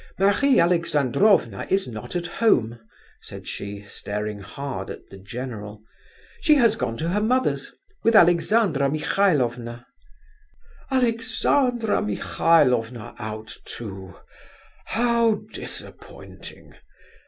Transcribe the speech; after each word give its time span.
"Marie 0.17 0.59
Alexandrovna 0.59 1.67
is 1.69 1.87
not 1.87 2.15
at 2.15 2.25
home," 2.25 2.79
said 3.21 3.47
she, 3.47 3.85
staring 3.87 4.39
hard 4.39 4.89
at 4.89 5.05
the 5.11 5.17
general. 5.19 5.83
"She 6.41 6.55
has 6.55 6.75
gone 6.75 6.97
to 6.97 7.09
her 7.09 7.21
mother's, 7.21 7.71
with 8.03 8.15
Alexandra 8.15 8.89
Michailovna." 8.89 9.85
"Alexandra 10.89 12.01
Michailovna 12.01 13.13
out, 13.19 13.55
too! 13.63 14.15
How 14.85 15.35
disappointing! 15.53 16.73